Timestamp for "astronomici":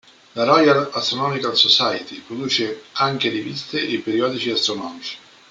4.49-5.17